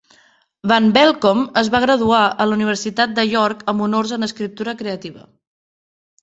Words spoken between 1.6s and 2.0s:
es va